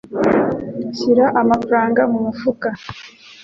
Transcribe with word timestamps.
Shyira 0.97 1.25
amafaranga 1.41 2.01
mu 2.11 2.19
mufuka. 2.25 2.69